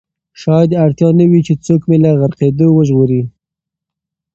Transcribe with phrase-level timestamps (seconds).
[0.41, 3.21] شاید اړتیا نه وي چې څوک مې له غرقېدو وژغوري.